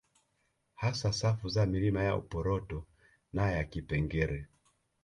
Hasa 0.75 1.13
safu 1.13 1.49
za 1.49 1.65
milima 1.65 2.03
ya 2.03 2.15
Uporoto 2.15 2.85
na 3.33 3.51
ya 3.51 3.63
Kipengere 3.63 4.47